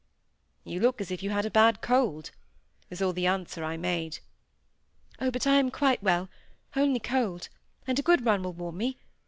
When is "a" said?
1.45-1.51, 7.99-8.01